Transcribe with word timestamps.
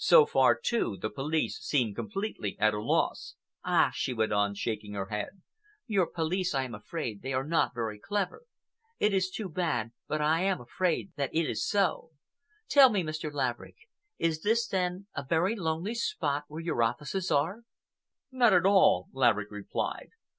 So 0.00 0.24
far, 0.24 0.58
too, 0.58 0.96
the 0.98 1.10
police 1.10 1.58
seem 1.60 1.94
completely 1.94 2.56
at 2.58 2.72
a 2.72 2.80
loss." 2.80 3.34
"Ah!" 3.64 3.90
she 3.92 4.14
went 4.14 4.32
on, 4.32 4.54
shaking 4.54 4.94
her 4.94 5.08
head, 5.10 5.42
"your 5.86 6.06
police, 6.06 6.54
I 6.54 6.62
am 6.64 6.74
afraid 6.74 7.20
they 7.20 7.34
are 7.34 7.44
not 7.44 7.74
very 7.74 7.98
clever. 8.00 8.44
It 8.98 9.12
is 9.12 9.28
too 9.28 9.50
bad, 9.50 9.90
but 10.08 10.22
I 10.22 10.40
am 10.42 10.58
afraid 10.58 11.12
that 11.16 11.34
it 11.34 11.44
is 11.44 11.68
so. 11.68 12.12
Tell 12.66 12.88
me, 12.88 13.02
Mr. 13.02 13.30
Laverick, 13.30 13.76
is 14.18 14.40
this, 14.40 14.66
then, 14.66 15.06
a 15.14 15.22
very 15.22 15.54
lonely 15.54 15.94
spot 15.94 16.44
where 16.48 16.62
your 16.62 16.82
offices 16.82 17.30
are?" 17.30 17.64
"Not 18.32 18.54
at 18.54 18.64
all," 18.64 19.08
Laverick 19.12 19.50
replied. 19.50 20.12